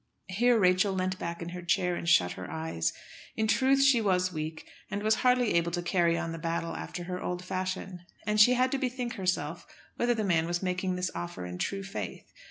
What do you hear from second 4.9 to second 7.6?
was hardly able to carry on the battle after her old